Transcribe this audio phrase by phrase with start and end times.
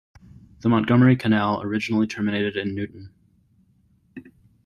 [0.61, 3.13] The Montgomery Canal originally terminated in Newtown.